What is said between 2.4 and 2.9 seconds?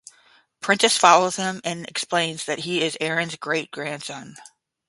that he